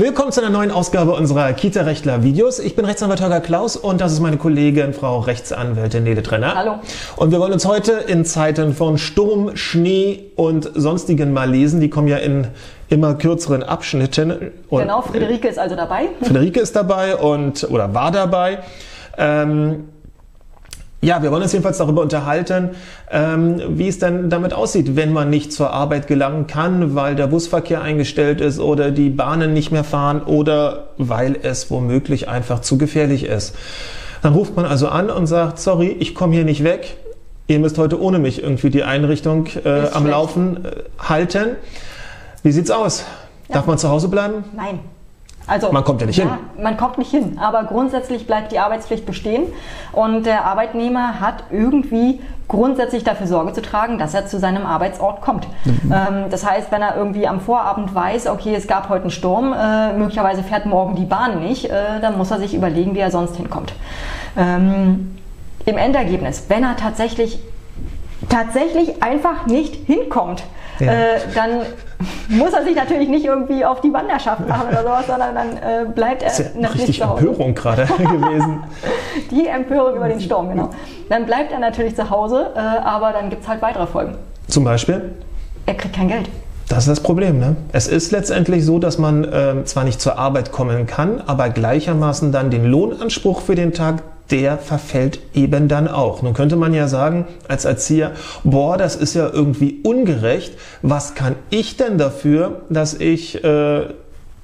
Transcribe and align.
Willkommen 0.00 0.32
zu 0.32 0.40
einer 0.40 0.48
neuen 0.48 0.70
Ausgabe 0.70 1.12
unserer 1.12 1.52
Kita-Rechtler-Videos. 1.52 2.58
Ich 2.58 2.74
bin 2.74 2.86
Rechtsanwalt 2.86 3.20
Holger 3.20 3.42
Klaus 3.42 3.76
und 3.76 4.00
das 4.00 4.14
ist 4.14 4.20
meine 4.20 4.38
Kollegin, 4.38 4.94
Frau 4.94 5.18
Rechtsanwältin 5.18 6.04
Nele 6.04 6.22
Trenner. 6.22 6.54
Hallo. 6.54 6.76
Und 7.16 7.32
wir 7.32 7.38
wollen 7.38 7.52
uns 7.52 7.66
heute 7.66 7.92
in 8.06 8.24
Zeiten 8.24 8.72
von 8.72 8.96
Sturm, 8.96 9.58
Schnee 9.58 10.30
und 10.36 10.70
sonstigen 10.74 11.34
Malesen, 11.34 11.82
die 11.82 11.90
kommen 11.90 12.08
ja 12.08 12.16
in 12.16 12.46
immer 12.88 13.12
kürzeren 13.16 13.62
Abschnitten. 13.62 14.52
Und 14.70 14.80
genau, 14.80 15.02
Friederike 15.02 15.48
ist 15.48 15.58
also 15.58 15.76
dabei. 15.76 16.08
Friederike 16.22 16.60
ist 16.60 16.74
dabei 16.74 17.16
und 17.16 17.64
oder 17.70 17.92
war 17.92 18.10
dabei. 18.10 18.60
Ähm, 19.18 19.84
ja, 21.02 21.22
wir 21.22 21.30
wollen 21.30 21.42
uns 21.42 21.52
jedenfalls 21.52 21.78
darüber 21.78 22.02
unterhalten, 22.02 22.70
ähm, 23.10 23.60
wie 23.68 23.88
es 23.88 23.98
denn 23.98 24.28
damit 24.28 24.52
aussieht, 24.52 24.96
wenn 24.96 25.12
man 25.12 25.30
nicht 25.30 25.50
zur 25.52 25.72
Arbeit 25.72 26.06
gelangen 26.06 26.46
kann, 26.46 26.94
weil 26.94 27.16
der 27.16 27.26
Busverkehr 27.26 27.80
eingestellt 27.80 28.42
ist 28.42 28.58
oder 28.58 28.90
die 28.90 29.08
Bahnen 29.08 29.54
nicht 29.54 29.72
mehr 29.72 29.84
fahren 29.84 30.22
oder 30.22 30.88
weil 30.98 31.38
es 31.42 31.70
womöglich 31.70 32.28
einfach 32.28 32.60
zu 32.60 32.76
gefährlich 32.76 33.24
ist. 33.24 33.54
Dann 34.22 34.34
ruft 34.34 34.54
man 34.56 34.66
also 34.66 34.88
an 34.88 35.08
und 35.08 35.26
sagt, 35.26 35.58
sorry, 35.58 35.88
ich 35.88 36.14
komme 36.14 36.34
hier 36.34 36.44
nicht 36.44 36.64
weg. 36.64 36.98
Ihr 37.46 37.58
müsst 37.58 37.78
heute 37.78 38.00
ohne 38.00 38.18
mich 38.18 38.42
irgendwie 38.42 38.68
die 38.68 38.84
Einrichtung 38.84 39.48
äh, 39.64 39.88
am 39.92 40.06
Laufen 40.06 40.66
äh, 40.66 40.70
halten. 40.98 41.56
Wie 42.42 42.52
sieht's 42.52 42.70
aus? 42.70 43.04
Ja. 43.48 43.54
Darf 43.54 43.66
man 43.66 43.78
zu 43.78 43.88
Hause 43.88 44.08
bleiben? 44.08 44.44
Nein. 44.54 44.80
Also, 45.46 45.72
man 45.72 45.82
kommt 45.82 46.00
ja 46.00 46.06
nicht 46.06 46.18
ja, 46.18 46.24
hin. 46.24 46.34
Man 46.62 46.76
kommt 46.76 46.98
nicht 46.98 47.10
hin, 47.10 47.38
aber 47.40 47.64
grundsätzlich 47.64 48.26
bleibt 48.26 48.52
die 48.52 48.58
Arbeitspflicht 48.58 49.04
bestehen 49.04 49.44
und 49.92 50.24
der 50.24 50.44
Arbeitnehmer 50.44 51.20
hat 51.20 51.44
irgendwie 51.50 52.20
grundsätzlich 52.46 53.04
dafür 53.04 53.26
Sorge 53.26 53.52
zu 53.52 53.62
tragen, 53.62 53.98
dass 53.98 54.12
er 54.12 54.26
zu 54.26 54.38
seinem 54.38 54.66
Arbeitsort 54.66 55.20
kommt. 55.20 55.46
Mhm. 55.64 55.92
Ähm, 55.92 56.24
das 56.30 56.48
heißt, 56.48 56.70
wenn 56.70 56.82
er 56.82 56.96
irgendwie 56.96 57.26
am 57.26 57.40
Vorabend 57.40 57.94
weiß, 57.94 58.26
okay, 58.26 58.54
es 58.54 58.66
gab 58.66 58.88
heute 58.88 59.02
einen 59.02 59.10
Sturm, 59.10 59.52
äh, 59.52 59.92
möglicherweise 59.92 60.42
fährt 60.42 60.66
morgen 60.66 60.96
die 60.96 61.04
Bahn 61.04 61.40
nicht, 61.40 61.70
äh, 61.70 62.00
dann 62.00 62.18
muss 62.18 62.30
er 62.30 62.38
sich 62.38 62.54
überlegen, 62.54 62.94
wie 62.94 63.00
er 63.00 63.10
sonst 63.10 63.36
hinkommt. 63.36 63.72
Ähm, 64.36 65.16
Im 65.64 65.78
Endergebnis, 65.78 66.44
wenn 66.48 66.64
er 66.64 66.76
tatsächlich 66.76 67.38
tatsächlich 68.30 69.02
einfach 69.02 69.46
nicht 69.46 69.74
hinkommt, 69.86 70.42
ja. 70.78 70.92
äh, 70.92 70.96
dann 71.34 71.66
muss 72.28 72.54
er 72.54 72.64
sich 72.64 72.74
natürlich 72.74 73.10
nicht 73.10 73.26
irgendwie 73.26 73.64
auf 73.64 73.82
die 73.82 73.92
Wanderschaft 73.92 74.48
machen 74.48 74.68
oder 74.70 74.82
sowas, 74.82 75.06
sondern 75.06 75.34
dann 75.34 75.56
äh, 75.56 75.84
bleibt 75.94 76.22
er 76.22 76.30
das 76.30 76.40
ist 76.40 76.54
ja 76.54 76.60
natürlich 76.60 76.88
richtig 76.88 77.00
zu 77.00 77.08
Hause. 77.08 77.26
Empörung 77.26 77.54
gerade 77.54 77.84
gewesen. 77.98 78.64
die 79.30 79.46
Empörung 79.46 79.96
über 79.96 80.08
den 80.08 80.20
Sturm, 80.20 80.48
genau. 80.48 80.70
Dann 81.10 81.26
bleibt 81.26 81.52
er 81.52 81.58
natürlich 81.58 81.94
zu 81.94 82.08
Hause, 82.08 82.52
äh, 82.54 82.58
aber 82.58 83.12
dann 83.12 83.28
gibt 83.28 83.42
es 83.42 83.48
halt 83.48 83.60
weitere 83.60 83.86
Folgen. 83.86 84.14
Zum 84.48 84.64
Beispiel? 84.64 85.12
Er 85.66 85.74
kriegt 85.74 85.94
kein 85.94 86.08
Geld. 86.08 86.30
Das 86.68 86.78
ist 86.78 86.88
das 86.88 87.00
Problem. 87.00 87.40
Ne? 87.40 87.56
Es 87.72 87.88
ist 87.88 88.12
letztendlich 88.12 88.64
so, 88.64 88.78
dass 88.78 88.96
man 88.96 89.24
äh, 89.24 89.64
zwar 89.64 89.82
nicht 89.82 90.00
zur 90.00 90.18
Arbeit 90.18 90.52
kommen 90.52 90.86
kann, 90.86 91.20
aber 91.26 91.50
gleichermaßen 91.50 92.30
dann 92.30 92.50
den 92.50 92.64
Lohnanspruch 92.64 93.40
für 93.40 93.56
den 93.56 93.72
Tag 93.72 94.04
der 94.30 94.58
verfällt 94.58 95.20
eben 95.34 95.68
dann 95.68 95.88
auch. 95.88 96.22
Nun 96.22 96.34
könnte 96.34 96.56
man 96.56 96.72
ja 96.74 96.88
sagen 96.88 97.26
als 97.48 97.64
Erzieher, 97.64 98.12
boah, 98.44 98.76
das 98.76 98.96
ist 98.96 99.14
ja 99.14 99.28
irgendwie 99.28 99.80
ungerecht. 99.82 100.54
Was 100.82 101.14
kann 101.14 101.36
ich 101.50 101.76
denn 101.76 101.98
dafür, 101.98 102.62
dass 102.68 102.94
ich, 102.94 103.42
äh, 103.42 103.88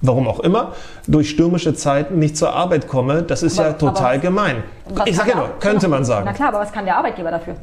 warum 0.01 0.29
auch 0.29 0.41
immer, 0.41 0.73
durch 1.07 1.31
stürmische 1.31 1.75
Zeiten 1.75 2.19
nicht 2.19 2.37
zur 2.37 2.53
Arbeit 2.53 2.89
komme? 2.89 3.23
Das 3.23 3.43
ist 3.43 3.59
aber, 3.59 3.69
ja 3.69 3.75
total 3.75 4.21
gemein. 4.21 4.63
Ich 5.05 5.17
sage 5.17 5.31
ja 5.31 5.37
nur, 5.37 5.51
könnte 5.61 5.89
man 5.89 6.05
sagen. 6.05 6.25
Na 6.27 6.33
klar, 6.33 6.49
aber 6.49 6.61
was 6.61 6.73
kann 6.73 6.85
der 6.85 6.97
Arbeitgeber 6.97 7.31
dafür? 7.31 7.55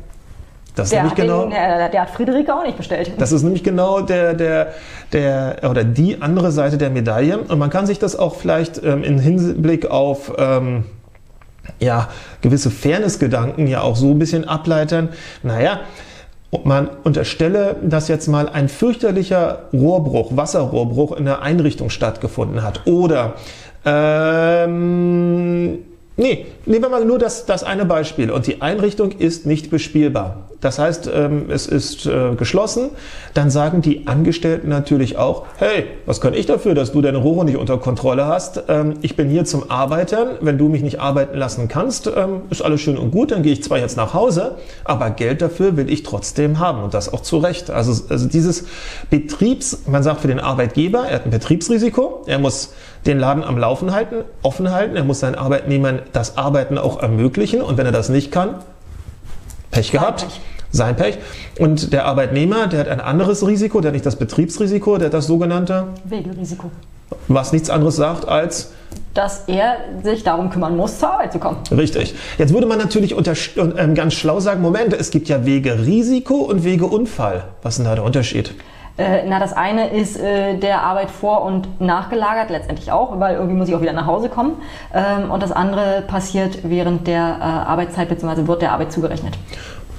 Das 0.75 0.89
der, 0.89 1.03
hat 1.03 1.15
genau, 1.15 1.43
den, 1.43 1.51
der, 1.51 1.89
der, 1.89 2.01
hat 2.01 2.09
Friederike 2.09 2.53
auch 2.53 2.63
nicht 2.63 2.77
bestellt. 2.77 3.11
Das 3.19 3.31
ist 3.31 3.43
nämlich 3.43 3.63
genau 3.63 4.01
der, 4.01 4.33
der, 4.33 4.73
der, 5.11 5.57
oder 5.69 5.83
die 5.83 6.19
andere 6.19 6.51
Seite 6.51 6.79
der 6.79 6.89
Medaille. 6.89 7.37
Und 7.37 7.59
man 7.59 7.69
kann 7.69 7.85
sich 7.85 7.99
das 7.99 8.17
auch 8.17 8.35
vielleicht 8.35 8.83
ähm, 8.83 9.03
im 9.03 9.19
Hinblick 9.19 9.85
auf 9.85 10.33
ähm, 10.35 10.85
ja, 11.79 12.09
gewisse 12.41 12.71
Fairness-Gedanken 12.71 13.67
ja 13.67 13.81
auch 13.81 13.95
so 13.95 14.11
ein 14.11 14.19
bisschen 14.19 14.47
ableitern. 14.47 15.09
Naja, 15.43 15.81
man 16.63 16.89
unterstelle, 17.03 17.75
dass 17.83 18.07
jetzt 18.07 18.27
mal 18.27 18.47
ein 18.49 18.69
fürchterlicher 18.69 19.63
Rohrbruch, 19.73 20.35
Wasserrohrbruch 20.35 21.17
in 21.17 21.25
der 21.25 21.41
Einrichtung 21.41 21.89
stattgefunden 21.89 22.61
hat. 22.61 22.85
Oder 22.85 23.33
ähm, 23.85 25.79
Nee, 26.15 26.45
nehmen 26.67 26.83
wir 26.83 26.89
mal 26.89 27.05
nur 27.05 27.17
das, 27.17 27.47
das 27.47 27.63
eine 27.63 27.85
Beispiel. 27.85 28.29
Und 28.29 28.45
die 28.45 28.61
Einrichtung 28.61 29.13
ist 29.13 29.47
nicht 29.47 29.71
bespielbar. 29.71 30.49
Das 30.63 30.79
heißt, 30.79 31.09
ähm, 31.13 31.47
es 31.49 31.67
ist 31.67 32.05
äh, 32.05 32.35
geschlossen. 32.35 32.91
Dann 33.33 33.49
sagen 33.49 33.81
die 33.81 34.07
Angestellten 34.07 34.69
natürlich 34.69 35.17
auch, 35.17 35.45
hey, 35.57 35.87
was 36.05 36.21
kann 36.21 36.33
ich 36.33 36.45
dafür, 36.45 36.73
dass 36.73 36.93
du 36.93 37.01
deine 37.01 37.17
Rohre 37.17 37.43
nicht 37.43 37.57
unter 37.57 37.77
Kontrolle 37.79 38.27
hast? 38.27 38.63
Ähm, 38.69 38.93
ich 39.01 39.17
bin 39.17 39.27
hier 39.27 39.43
zum 39.43 39.69
Arbeitern. 39.69 40.37
Wenn 40.39 40.57
du 40.57 40.69
mich 40.69 40.81
nicht 40.81 41.01
arbeiten 41.01 41.37
lassen 41.37 41.67
kannst, 41.67 42.07
ähm, 42.07 42.43
ist 42.49 42.61
alles 42.61 42.79
schön 42.79 42.97
und 42.97 43.11
gut. 43.11 43.31
Dann 43.31 43.43
gehe 43.43 43.51
ich 43.51 43.63
zwar 43.63 43.79
jetzt 43.79 43.97
nach 43.97 44.13
Hause, 44.13 44.55
aber 44.85 45.09
Geld 45.09 45.41
dafür 45.41 45.75
will 45.75 45.91
ich 45.91 46.03
trotzdem 46.03 46.59
haben. 46.59 46.81
Und 46.81 46.93
das 46.93 47.11
auch 47.11 47.21
zu 47.21 47.39
Recht. 47.39 47.69
Also, 47.69 48.01
also 48.09 48.29
dieses 48.29 48.65
Betriebs, 49.09 49.79
man 49.87 50.01
sagt 50.01 50.21
für 50.21 50.29
den 50.29 50.39
Arbeitgeber, 50.39 51.07
er 51.07 51.15
hat 51.15 51.25
ein 51.25 51.31
Betriebsrisiko. 51.31 52.23
Er 52.25 52.39
muss 52.39 52.71
den 53.05 53.19
Laden 53.19 53.43
am 53.43 53.57
Laufen 53.57 53.93
halten, 53.93 54.23
offen 54.43 54.71
halten. 54.71 54.95
Er 54.95 55.03
muss 55.03 55.19
seinen 55.19 55.35
Arbeitnehmern 55.35 56.02
das 56.11 56.37
Arbeiten 56.37 56.77
auch 56.77 57.01
ermöglichen. 57.01 57.61
Und 57.61 57.77
wenn 57.77 57.85
er 57.85 57.91
das 57.91 58.09
nicht 58.09 58.31
kann, 58.31 58.55
Pech 59.71 59.91
gehabt. 59.91 60.21
Sein 60.21 60.29
Pech. 60.29 60.39
Sein 60.71 60.95
Pech. 60.95 61.17
Und 61.59 61.93
der 61.93 62.05
Arbeitnehmer, 62.05 62.67
der 62.67 62.81
hat 62.81 62.87
ein 62.87 62.99
anderes 62.99 63.45
Risiko, 63.45 63.79
der 63.81 63.89
hat 63.89 63.93
nicht 63.93 64.05
das 64.05 64.15
Betriebsrisiko, 64.15 64.97
der 64.97 65.07
hat 65.07 65.13
das 65.13 65.27
sogenannte 65.27 65.87
Wegerisiko. 66.03 66.71
Was 67.27 67.53
nichts 67.53 67.69
anderes 67.69 67.95
sagt 67.95 68.27
als 68.27 68.71
dass 69.13 69.43
er 69.47 69.77
sich 70.01 70.23
darum 70.23 70.49
kümmern 70.49 70.75
muss, 70.75 70.97
zur 70.97 71.13
Arbeit 71.13 71.31
zu 71.31 71.39
kommen. 71.39 71.57
Richtig. 71.71 72.15
Jetzt 72.37 72.53
würde 72.53 72.65
man 72.65 72.79
natürlich 72.79 73.13
unter, 73.13 73.33
äh, 73.33 73.93
ganz 73.93 74.13
schlau 74.13 74.39
sagen, 74.39 74.61
Moment, 74.61 74.93
es 74.93 75.11
gibt 75.11 75.29
ja 75.29 75.45
Wegerisiko 75.45 76.35
und 76.35 76.63
Wegeunfall. 76.63 77.43
Was 77.61 77.73
ist 77.73 77.77
denn 77.79 77.85
da 77.85 77.95
der 77.95 78.03
Unterschied? 78.03 78.53
Äh, 78.95 79.23
na, 79.27 79.39
das 79.39 79.53
eine 79.53 79.89
ist 79.89 80.19
äh, 80.19 80.55
der 80.57 80.83
Arbeit 80.83 81.09
vor- 81.09 81.43
und 81.43 81.81
nachgelagert, 81.81 82.51
letztendlich 82.51 82.91
auch, 82.91 83.19
weil 83.19 83.35
irgendwie 83.35 83.55
muss 83.55 83.67
ich 83.67 83.75
auch 83.75 83.81
wieder 83.81 83.93
nach 83.93 84.05
Hause 84.05 84.29
kommen. 84.29 84.53
Ähm, 84.93 85.31
und 85.31 85.41
das 85.41 85.51
andere 85.51 86.03
passiert 86.07 86.59
während 86.63 87.07
der 87.07 87.37
äh, 87.39 87.43
Arbeitszeit 87.43 88.07
bzw. 88.09 88.47
wird 88.47 88.61
der 88.61 88.71
Arbeit 88.71 88.91
zugerechnet. 88.91 89.35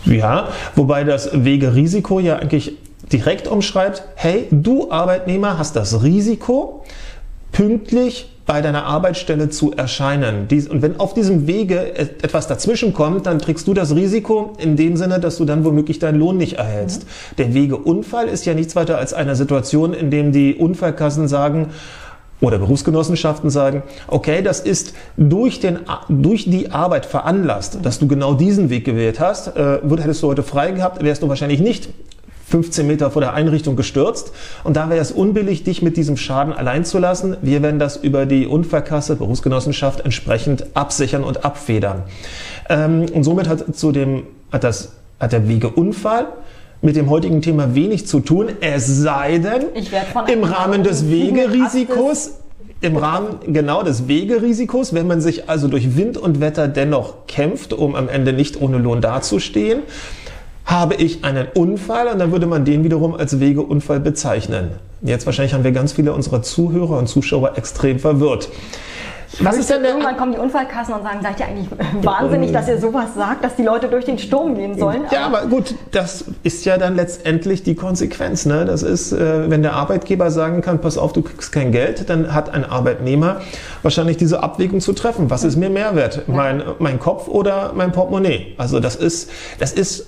Ja, 0.05 0.49
wobei 0.77 1.03
das 1.03 1.31
Wegerisiko 1.33 2.21
ja 2.21 2.37
eigentlich 2.37 2.77
direkt 3.11 3.49
umschreibt, 3.49 4.05
hey, 4.15 4.47
du 4.51 4.91
Arbeitnehmer 4.91 5.59
hast 5.59 5.75
das 5.77 6.03
Risiko, 6.03 6.85
pünktlich 7.55 8.29
bei 8.47 8.61
deiner 8.61 8.85
Arbeitsstelle 8.85 9.49
zu 9.49 9.73
erscheinen. 9.73 10.49
Und 10.69 10.83
wenn 10.83 11.01
auf 11.01 11.15
diesem 11.15 11.47
Wege 11.47 11.97
etwas 11.97 12.47
dazwischen 12.47 12.93
kommt, 12.93 13.25
dann 13.25 13.39
trägst 13.39 13.67
du 13.67 13.73
das 13.73 13.95
Risiko 13.95 14.53
in 14.59 14.77
dem 14.77 14.99
Sinne, 14.99 15.19
dass 15.19 15.39
du 15.39 15.47
dann 15.47 15.65
womöglich 15.65 15.99
deinen 15.99 16.19
Lohn 16.19 16.37
nicht 16.37 16.55
erhältst. 16.55 17.05
Mhm. 17.05 17.37
Der 17.39 17.55
Wegeunfall 17.55 18.29
ist 18.29 18.45
ja 18.45 18.53
nichts 18.53 18.77
weiter 18.77 18.99
als 18.99 19.15
eine 19.15 19.35
Situation, 19.35 19.95
in 19.95 20.11
dem 20.11 20.33
die 20.33 20.55
Unfallkassen 20.57 21.27
sagen, 21.27 21.69
oder 22.41 22.59
Berufsgenossenschaften 22.59 23.49
sagen, 23.49 23.83
okay, 24.09 24.43
das 24.43 24.61
ist 24.61 24.93
durch, 25.17 25.61
den, 25.61 25.79
durch 26.09 26.45
die 26.45 26.71
Arbeit 26.73 27.07
veranlasst, 27.07 27.79
dass 27.83 27.99
du 27.99 28.07
genau 28.07 28.35
diesen 28.35 28.69
Weg 28.69 28.85
gewählt 28.85 29.21
hast. 29.21 29.57
Äh, 29.57 29.79
hättest 29.83 30.23
du 30.23 30.27
heute 30.27 30.43
frei 30.43 30.73
gehabt, 30.73 31.03
wärst 31.03 31.23
du 31.23 31.29
wahrscheinlich 31.29 31.61
nicht 31.61 31.89
15 32.47 32.87
Meter 32.87 33.11
vor 33.11 33.23
der 33.23 33.35
Einrichtung 33.35 33.77
gestürzt. 33.77 34.33
Und 34.65 34.77
da 34.77 34.91
wäre 34.91 35.01
es 35.01 35.13
unbillig, 35.13 35.65
dich 35.65 35.83
mit 35.83 35.97
diesem 35.97 36.17
Schaden 36.17 36.53
allein 36.53 36.85
zu 36.85 36.99
lassen. 36.99 37.37
Wir 37.43 37.63
werden 37.63 37.79
das 37.79 37.97
über 37.97 38.27
die 38.27 38.47
Unfallkasse, 38.47 39.17
Berufsgenossenschaft 39.17 40.01
entsprechend 40.01 40.67
absichern 40.75 41.25
und 41.25 41.45
abfedern. 41.45 42.03
Ähm, 42.69 43.07
und 43.13 43.25
somit 43.25 43.49
hat, 43.49 43.75
zu 43.77 43.93
dem, 43.93 44.25
hat, 44.53 44.65
das, 44.65 44.93
hat 45.21 45.33
der 45.33 45.49
Wegeunfall 45.49 46.29
mit 46.83 46.97
dem 46.97 47.09
heutigen 47.09 47.41
Thema 47.41 47.75
wenig 47.75 48.07
zu 48.07 48.21
tun, 48.21 48.49
es 48.61 48.87
sei 48.87 49.39
denn, 49.39 49.65
im 50.27 50.45
Rahmen 50.45 50.83
des 50.83 51.09
Wegerisikos 51.09 52.33
im 52.85 52.99
Rahmen 52.99 53.39
genau 53.47 53.83
des 53.83 54.09
Wegerisikos, 54.09 54.93
wenn 54.93 55.07
man 55.07 55.21
sich 55.23 55.49
also 55.49 55.69
durch 55.69 55.97
Wind 55.97 56.19
und 56.19 56.41
Wetter 56.41 56.69
dennoch 56.69 57.27
kämpft, 57.27 57.73
um 57.73 57.95
am 57.95 58.09
Ende 58.09 58.35
nicht 58.35 58.61
ohne 58.61 58.77
Lohn 58.77 59.01
dazustehen, 59.01 59.81
habe 60.65 60.95
ich 60.95 61.25
einen 61.25 61.47
Unfall 61.55 62.09
und 62.09 62.19
dann 62.19 62.33
würde 62.33 62.47
man 62.47 62.65
den 62.65 62.85
wiederum 62.85 63.15
als 63.15 63.39
Wegeunfall 63.41 64.01
bezeichnen. 64.01 64.71
Jetzt 65.03 65.27
wahrscheinlich 65.27 65.53
haben 65.53 65.65
wir 65.65 65.73
ganz 65.73 65.93
viele 65.93 66.13
unserer 66.13 66.43
Zuhörer 66.43 66.99
und 66.99 67.07
Zuschauer 67.07 67.59
extrem 67.59 67.99
verwirrt. 67.99 68.49
Was 69.41 69.57
ist 69.57 69.71
denn 69.71 69.83
der 69.83 69.91
Irgendwann 69.91 70.17
kommen 70.17 70.33
die 70.33 70.39
Unfallkassen 70.39 70.95
und 70.95 71.03
sagen, 71.03 71.19
seid 71.23 71.41
ihr 71.41 71.47
eigentlich 71.47 71.69
wahnsinnig, 72.03 72.53
dass 72.53 72.69
ihr 72.69 72.79
sowas 72.79 73.15
sagt, 73.17 73.45
dass 73.45 73.57
die 73.57 73.63
Leute 73.63 73.89
durch 73.89 74.05
den 74.05 74.19
Sturm 74.19 74.55
gehen 74.55 74.79
sollen? 74.79 75.03
Ja, 75.11 75.27
aber 75.27 75.47
gut, 75.47 75.75
das 75.91 76.25
ist 76.43 76.65
ja 76.65 76.79
dann 76.79 76.95
letztendlich 76.95 77.63
die 77.63 77.75
Konsequenz. 77.75 78.47
Ne? 78.47 78.65
Das 78.65 78.83
ist, 78.83 79.13
äh, 79.13 79.51
wenn 79.51 79.63
der 79.63 79.75
Arbeitgeber 79.75 80.31
sagen 80.31 80.61
kann, 80.61 80.81
pass 80.81 80.99
auf, 80.99 81.13
du 81.13 81.23
kriegst 81.23 81.53
kein 81.53 81.73
Geld, 81.73 82.09
dann 82.09 82.35
hat 82.35 82.51
ein 82.51 82.65
Arbeitnehmer 82.65 83.41
wahrscheinlich 83.83 84.17
diese 84.17 84.43
Abwägung 84.43 84.81
zu 84.81 84.93
treffen. 84.93 85.31
Was 85.31 85.45
ist 85.45 85.57
mir 85.57 85.71
mehr 85.71 85.97
wert? 85.97 86.29
Mein, 86.29 86.63
mein 86.79 86.99
Kopf 86.99 87.29
oder 87.29 87.73
mein 87.75 87.93
Portemonnaie? 87.93 88.55
Also 88.57 88.81
das 88.81 88.97
ist, 88.97 89.31
das 89.59 89.73
ist 89.73 90.07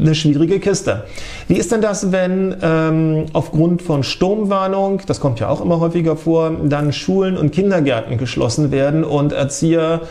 eine 0.00 0.14
schwierige 0.14 0.60
Kiste. 0.60 1.04
Wie 1.48 1.54
ist 1.54 1.72
denn 1.72 1.80
das, 1.80 2.12
wenn 2.12 2.56
ähm, 2.62 3.26
aufgrund 3.32 3.82
von 3.82 4.02
Sturmwarnung, 4.02 5.02
das 5.06 5.20
kommt 5.20 5.40
ja 5.40 5.48
auch 5.48 5.60
immer 5.60 5.80
häufiger 5.80 6.16
vor, 6.16 6.50
dann 6.50 6.92
Schulen 6.92 7.36
und 7.36 7.52
Kindergärten 7.52 8.18
geschlossen 8.18 8.70
werden 8.70 9.04
und 9.04 9.32
Erzieher 9.32 10.02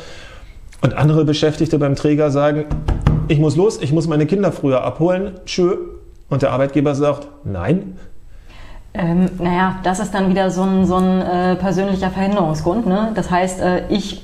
und 0.81 0.93
andere 0.95 1.25
Beschäftigte 1.25 1.79
beim 1.79 1.95
Träger 1.95 2.29
sagen, 2.31 2.65
ich 3.27 3.39
muss 3.39 3.55
los, 3.55 3.79
ich 3.81 3.93
muss 3.93 4.07
meine 4.07 4.25
Kinder 4.25 4.51
früher 4.51 4.83
abholen, 4.83 5.31
tschö. 5.45 5.77
Und 6.29 6.41
der 6.41 6.51
Arbeitgeber 6.51 6.95
sagt, 6.95 7.27
nein. 7.43 7.97
Ähm, 8.93 9.29
naja, 9.39 9.79
das 9.83 9.99
ist 9.99 10.13
dann 10.13 10.29
wieder 10.29 10.51
so 10.51 10.63
ein, 10.63 10.85
so 10.85 10.97
ein 10.97 11.21
äh, 11.21 11.55
persönlicher 11.55 12.09
Verhinderungsgrund. 12.09 12.85
Ne? 12.85 13.11
Das 13.15 13.31
heißt, 13.31 13.59
äh, 13.59 13.87
ich 13.89 14.23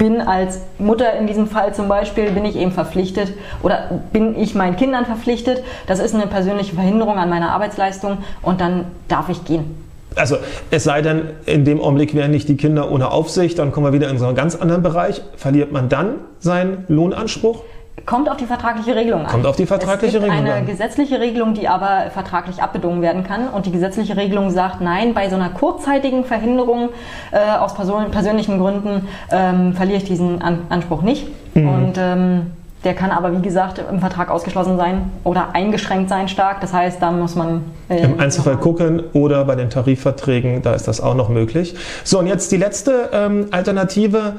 bin 0.00 0.22
als 0.22 0.62
Mutter 0.78 1.12
in 1.18 1.26
diesem 1.26 1.46
Fall 1.46 1.74
zum 1.74 1.86
Beispiel, 1.86 2.30
bin 2.30 2.46
ich 2.46 2.56
eben 2.56 2.72
verpflichtet 2.72 3.34
oder 3.62 4.00
bin 4.14 4.34
ich 4.34 4.54
meinen 4.54 4.76
Kindern 4.76 5.04
verpflichtet. 5.04 5.62
Das 5.86 5.98
ist 5.98 6.14
eine 6.14 6.26
persönliche 6.26 6.74
Verhinderung 6.74 7.18
an 7.18 7.28
meiner 7.28 7.50
Arbeitsleistung 7.50 8.16
und 8.40 8.62
dann 8.62 8.86
darf 9.08 9.28
ich 9.28 9.44
gehen. 9.44 9.76
Also 10.16 10.38
es 10.70 10.84
sei 10.84 11.02
denn, 11.02 11.24
in 11.44 11.66
dem 11.66 11.82
Augenblick 11.82 12.14
wären 12.14 12.30
nicht 12.30 12.48
die 12.48 12.56
Kinder 12.56 12.90
ohne 12.90 13.10
Aufsicht, 13.10 13.58
dann 13.58 13.72
kommen 13.72 13.86
wir 13.86 13.92
wieder 13.92 14.08
in 14.08 14.18
so 14.18 14.26
einen 14.26 14.34
ganz 14.34 14.56
anderen 14.56 14.82
Bereich. 14.82 15.20
Verliert 15.36 15.70
man 15.70 15.90
dann 15.90 16.14
seinen 16.38 16.86
Lohnanspruch? 16.88 17.62
Kommt 18.06 18.28
auf 18.30 18.36
die 18.36 18.46
vertragliche 18.46 18.94
Regelung 18.94 19.22
an. 19.22 19.26
Kommt 19.26 19.46
auf 19.46 19.56
die 19.56 19.66
vertragliche 19.66 20.18
es 20.18 20.22
gibt 20.22 20.24
Regelung 20.24 20.46
eine 20.46 20.60
an. 20.60 20.66
gesetzliche 20.66 21.20
Regelung, 21.20 21.54
die 21.54 21.68
aber 21.68 22.10
vertraglich 22.12 22.62
abbedungen 22.62 23.02
werden 23.02 23.24
kann. 23.24 23.48
Und 23.48 23.66
die 23.66 23.72
gesetzliche 23.72 24.16
Regelung 24.16 24.50
sagt, 24.50 24.80
nein, 24.80 25.14
bei 25.14 25.28
so 25.28 25.36
einer 25.36 25.50
kurzzeitigen 25.50 26.24
Verhinderung 26.24 26.90
äh, 27.32 27.56
aus 27.58 27.74
persönlichen 27.74 28.58
Gründen 28.58 29.08
ähm, 29.30 29.74
verliere 29.74 29.98
ich 29.98 30.04
diesen 30.04 30.42
an 30.42 30.60
Anspruch 30.68 31.02
nicht. 31.02 31.28
Mhm. 31.54 31.68
Und 31.68 31.98
ähm, 31.98 32.46
der 32.84 32.94
kann 32.94 33.10
aber, 33.10 33.36
wie 33.36 33.42
gesagt, 33.42 33.80
im 33.90 34.00
Vertrag 34.00 34.30
ausgeschlossen 34.30 34.78
sein 34.78 35.10
oder 35.22 35.54
eingeschränkt 35.54 36.08
sein 36.08 36.28
stark. 36.28 36.60
Das 36.62 36.72
heißt, 36.72 37.00
da 37.02 37.10
muss 37.10 37.34
man 37.34 37.62
äh, 37.90 38.02
im 38.02 38.18
Einzelfall 38.18 38.56
gucken 38.56 39.02
oder 39.12 39.44
bei 39.44 39.54
den 39.54 39.68
Tarifverträgen, 39.68 40.62
da 40.62 40.74
ist 40.74 40.88
das 40.88 41.00
auch 41.00 41.14
noch 41.14 41.28
möglich. 41.28 41.74
So, 42.04 42.18
und 42.18 42.26
jetzt 42.26 42.52
die 42.52 42.56
letzte 42.56 43.10
ähm, 43.12 43.48
Alternative, 43.50 44.36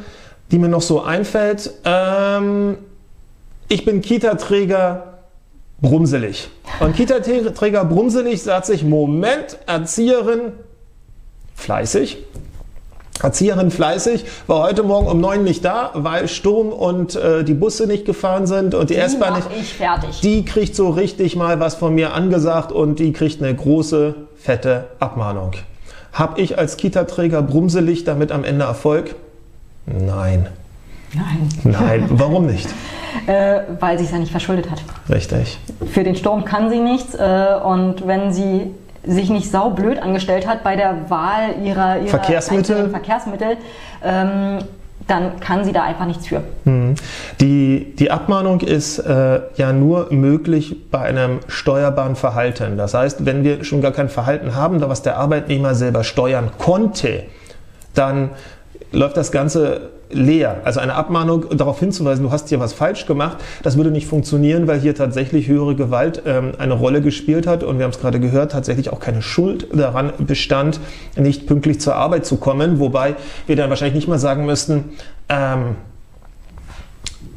die 0.49 0.57
mir 0.57 0.69
noch 0.69 0.81
so 0.81 1.03
einfällt. 1.03 1.71
Ähm, 1.85 2.77
ich 3.71 3.85
bin 3.85 4.01
Kita-Träger 4.01 5.19
brumselig. 5.79 6.49
Und 6.81 6.93
Kita-Träger 6.95 7.85
brumselig 7.85 8.43
sagt 8.43 8.65
sich, 8.65 8.83
Moment, 8.83 9.57
Erzieherin 9.65 10.51
fleißig. 11.55 12.17
Erzieherin 13.23 13.71
fleißig, 13.71 14.25
war 14.47 14.63
heute 14.63 14.83
Morgen 14.83 15.07
um 15.07 15.21
neun 15.21 15.43
nicht 15.43 15.63
da, 15.63 15.91
weil 15.93 16.27
Sturm 16.27 16.69
und 16.69 17.15
äh, 17.15 17.43
die 17.43 17.53
Busse 17.53 17.87
nicht 17.87 18.03
gefahren 18.03 18.45
sind 18.45 18.73
und 18.73 18.89
die, 18.89 18.95
die 18.95 18.99
S-Bahn 18.99 19.35
nicht. 19.35 19.47
Ich 19.57 19.73
fertig. 19.75 20.19
Die 20.21 20.43
kriegt 20.43 20.75
so 20.75 20.89
richtig 20.89 21.35
mal 21.35 21.59
was 21.59 21.75
von 21.75 21.95
mir 21.95 22.13
angesagt 22.13 22.71
und 22.71 22.99
die 22.99 23.13
kriegt 23.13 23.41
eine 23.41 23.55
große, 23.55 24.15
fette 24.35 24.87
Abmahnung. 24.99 25.51
Hab 26.11 26.37
ich 26.37 26.57
als 26.57 26.75
Kita-Träger 26.75 27.41
brumselig 27.41 28.03
damit 28.03 28.33
am 28.33 28.43
Ende 28.43 28.65
Erfolg? 28.65 29.15
Nein. 29.85 30.49
Nein. 31.13 31.49
Nein, 31.63 32.05
warum 32.09 32.47
nicht? 32.47 32.67
äh, 33.27 33.61
weil 33.79 33.97
sie 33.97 34.05
es 34.05 34.11
ja 34.11 34.17
nicht 34.17 34.31
verschuldet 34.31 34.69
hat. 34.69 34.81
Richtig. 35.09 35.59
Für 35.91 36.03
den 36.03 36.15
Sturm 36.15 36.45
kann 36.45 36.69
sie 36.69 36.79
nichts 36.79 37.15
äh, 37.15 37.55
und 37.63 38.07
wenn 38.07 38.33
sie 38.33 38.71
sich 39.03 39.29
nicht 39.29 39.49
saublöd 39.49 40.01
angestellt 40.01 40.47
hat 40.47 40.63
bei 40.63 40.75
der 40.75 41.09
Wahl 41.09 41.55
ihrer, 41.63 41.97
ihrer 41.97 42.07
Verkehrsmittel, 42.07 42.89
Verkehrsmittel 42.89 43.57
ähm, 44.03 44.59
dann 45.07 45.39
kann 45.39 45.65
sie 45.65 45.71
da 45.73 45.83
einfach 45.83 46.05
nichts 46.05 46.27
für. 46.27 46.43
Mhm. 46.63 46.95
Die, 47.39 47.95
die 47.97 48.11
Abmahnung 48.11 48.61
ist 48.61 48.99
äh, 48.99 49.41
ja 49.55 49.73
nur 49.73 50.07
möglich 50.11 50.89
bei 50.89 50.99
einem 50.99 51.39
steuerbaren 51.47 52.15
Verhalten. 52.15 52.77
Das 52.77 52.93
heißt, 52.93 53.25
wenn 53.25 53.43
wir 53.43 53.63
schon 53.63 53.81
gar 53.81 53.91
kein 53.91 54.09
Verhalten 54.09 54.55
haben, 54.55 54.79
da 54.79 54.89
was 54.89 55.01
der 55.01 55.17
Arbeitnehmer 55.17 55.75
selber 55.75 56.03
steuern 56.03 56.51
konnte, 56.57 57.23
dann 57.93 58.29
läuft 58.91 59.17
das 59.17 59.31
Ganze 59.31 59.89
leer. 60.09 60.61
Also 60.65 60.79
eine 60.79 60.95
Abmahnung 60.95 61.45
darauf 61.57 61.79
hinzuweisen, 61.79 62.23
du 62.23 62.31
hast 62.31 62.49
hier 62.49 62.59
was 62.59 62.73
falsch 62.73 63.05
gemacht, 63.05 63.37
das 63.63 63.77
würde 63.77 63.91
nicht 63.91 64.07
funktionieren, 64.07 64.67
weil 64.67 64.79
hier 64.79 64.93
tatsächlich 64.93 65.47
höhere 65.47 65.75
Gewalt 65.75 66.23
ähm, 66.25 66.51
eine 66.57 66.73
Rolle 66.73 67.01
gespielt 67.01 67.47
hat 67.47 67.63
und 67.63 67.77
wir 67.77 67.85
haben 67.85 67.91
es 67.91 67.99
gerade 67.99 68.19
gehört, 68.19 68.51
tatsächlich 68.51 68.91
auch 68.91 68.99
keine 68.99 69.21
Schuld 69.21 69.67
daran 69.73 70.11
bestand, 70.19 70.79
nicht 71.15 71.47
pünktlich 71.47 71.79
zur 71.79 71.95
Arbeit 71.95 72.25
zu 72.25 72.37
kommen, 72.37 72.79
wobei 72.79 73.15
wir 73.47 73.55
dann 73.55 73.69
wahrscheinlich 73.69 73.95
nicht 73.95 74.07
mal 74.07 74.19
sagen 74.19 74.45
müssten, 74.45 74.89
ähm, 75.29 75.75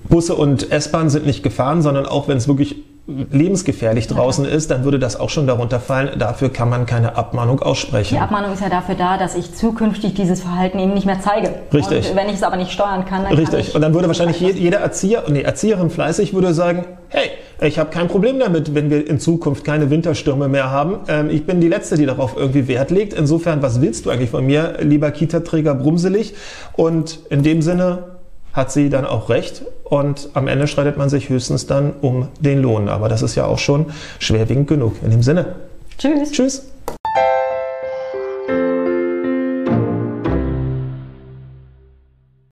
Busse 0.08 0.34
und 0.34 0.70
S-Bahn 0.70 1.08
sind 1.08 1.26
nicht 1.26 1.42
gefahren, 1.42 1.80
sondern 1.80 2.06
auch 2.06 2.28
wenn 2.28 2.36
es 2.36 2.46
wirklich 2.48 2.76
lebensgefährlich 3.06 4.06
draußen 4.06 4.46
ist, 4.46 4.70
dann 4.70 4.84
würde 4.84 4.98
das 4.98 5.20
auch 5.20 5.28
schon 5.28 5.46
darunter 5.46 5.78
fallen. 5.78 6.18
Dafür 6.18 6.50
kann 6.50 6.70
man 6.70 6.86
keine 6.86 7.16
Abmahnung 7.16 7.60
aussprechen. 7.60 8.14
Die 8.14 8.20
Abmahnung 8.20 8.54
ist 8.54 8.62
ja 8.62 8.70
dafür 8.70 8.94
da, 8.94 9.18
dass 9.18 9.34
ich 9.34 9.54
zukünftig 9.54 10.14
dieses 10.14 10.40
Verhalten 10.40 10.78
eben 10.78 10.94
nicht 10.94 11.04
mehr 11.04 11.20
zeige. 11.20 11.50
Richtig. 11.72 12.10
Und 12.10 12.16
wenn 12.16 12.28
ich 12.28 12.36
es 12.36 12.42
aber 12.42 12.56
nicht 12.56 12.72
steuern 12.72 13.04
kann, 13.04 13.24
dann 13.24 13.34
Richtig. 13.34 13.66
kann 13.66 13.74
Und 13.74 13.82
dann 13.82 13.92
würde 13.92 14.08
wahrscheinlich 14.08 14.40
jeder 14.40 14.78
Erzieher, 14.78 15.24
nee, 15.28 15.42
Erzieherin 15.42 15.90
fleißig 15.90 16.32
würde 16.32 16.54
sagen, 16.54 16.86
hey, 17.08 17.30
ich 17.60 17.78
habe 17.78 17.90
kein 17.90 18.08
Problem 18.08 18.38
damit, 18.38 18.74
wenn 18.74 18.88
wir 18.88 19.06
in 19.06 19.20
Zukunft 19.20 19.64
keine 19.64 19.90
Winterstürme 19.90 20.48
mehr 20.48 20.70
haben. 20.70 21.00
Ähm, 21.08 21.28
ich 21.28 21.44
bin 21.44 21.60
die 21.60 21.68
Letzte, 21.68 21.96
die 21.96 22.06
darauf 22.06 22.36
irgendwie 22.36 22.68
Wert 22.68 22.90
legt. 22.90 23.12
Insofern, 23.12 23.60
was 23.60 23.82
willst 23.82 24.06
du 24.06 24.10
eigentlich 24.10 24.30
von 24.30 24.46
mir, 24.46 24.78
lieber 24.80 25.10
Kita-Träger 25.10 25.74
Brumselig? 25.74 26.34
Und 26.72 27.20
in 27.28 27.42
dem 27.42 27.60
Sinne 27.60 28.14
hat 28.54 28.72
sie 28.72 28.88
dann 28.88 29.04
auch 29.04 29.28
recht 29.28 29.62
und 29.94 30.30
am 30.34 30.48
Ende 30.48 30.66
streitet 30.66 30.96
man 30.96 31.08
sich 31.08 31.28
höchstens 31.28 31.68
dann 31.68 31.92
um 32.00 32.26
den 32.40 32.60
Lohn. 32.60 32.88
Aber 32.88 33.08
das 33.08 33.22
ist 33.22 33.36
ja 33.36 33.46
auch 33.46 33.60
schon 33.60 33.86
schwerwiegend 34.18 34.66
genug. 34.66 34.96
In 35.04 35.10
dem 35.10 35.22
Sinne. 35.22 35.54
Tschüss. 35.98 36.32
Tschüss. 36.32 36.73